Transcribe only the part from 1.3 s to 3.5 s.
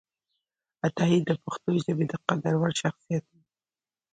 پښتو ژبې د قدر وړ شخصیت و